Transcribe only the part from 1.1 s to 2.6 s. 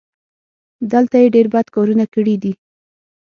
یې ډېر بد کارونه کړي دي.